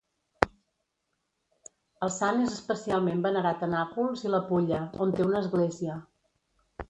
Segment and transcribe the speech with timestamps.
[2.07, 5.99] El sant és especialment venerat a Nàpols i la Pulla, on té una església.